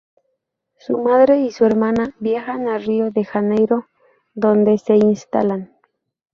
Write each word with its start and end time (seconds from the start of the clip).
Su 0.79 0.97
madre 0.97 1.41
y 1.41 1.51
su 1.51 1.63
hermana 1.63 2.15
viajan 2.19 2.67
a 2.67 2.79
Río 2.79 3.11
de 3.11 3.23
Janeiro, 3.23 3.85
donde 4.33 4.79
se 4.79 4.95
instalan. 4.95 5.77